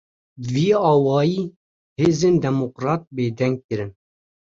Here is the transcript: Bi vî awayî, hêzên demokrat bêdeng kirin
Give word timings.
Bi 0.51 0.51
vî 0.53 0.67
awayî, 0.93 1.41
hêzên 1.99 2.35
demokrat 2.45 3.01
bêdeng 3.15 3.55
kirin 3.65 3.91